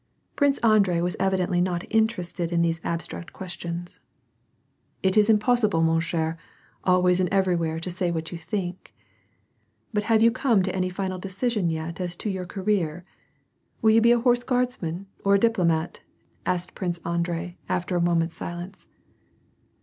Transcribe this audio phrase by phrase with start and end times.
[0.35, 3.99] Prince Andrei was evidently not interested in these abstract questions."
[5.03, 6.37] It is impossible, rnon cker,
[6.83, 8.95] always and everywhere to say what you think.
[9.93, 13.03] But have you come to any final decision yet as to your career?
[13.83, 15.99] Will you be a horse g^iardsman or a diplo mat?"
[16.47, 18.87] asked Prince Andrei, after a moment's silence.